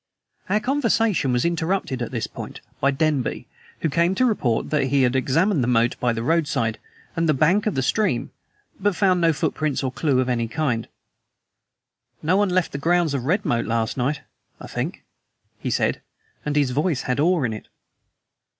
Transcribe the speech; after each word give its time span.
Our 0.49 0.59
conversation 0.59 1.31
was 1.31 1.45
interrupted 1.45 2.01
at 2.01 2.09
this 2.09 2.25
point 2.25 2.59
by 2.79 2.89
Denby, 2.89 3.47
who 3.81 3.89
came 3.91 4.15
to 4.15 4.25
report 4.25 4.71
that 4.71 4.85
he 4.85 5.03
had 5.03 5.15
examined 5.15 5.63
the 5.63 5.67
moat, 5.67 5.95
the 6.01 6.23
roadside, 6.23 6.79
and 7.15 7.29
the 7.29 7.35
bank 7.35 7.67
of 7.67 7.75
the 7.75 7.83
stream, 7.83 8.31
but 8.79 8.95
found 8.95 9.21
no 9.21 9.31
footprints 9.31 9.83
or 9.83 9.91
clew 9.91 10.19
of 10.19 10.27
any 10.27 10.47
kind. 10.47 10.87
"No 12.23 12.35
one 12.35 12.49
left 12.49 12.71
the 12.71 12.79
grounds 12.79 13.13
of 13.13 13.25
Redmoat 13.25 13.67
last 13.67 13.95
night, 13.95 14.21
I 14.59 14.65
think," 14.65 15.03
he 15.59 15.69
said. 15.69 16.01
And 16.47 16.55
his 16.55 16.71
voice 16.71 17.03
had 17.03 17.19
awe 17.19 17.43
in 17.43 17.53
it. 17.53 17.67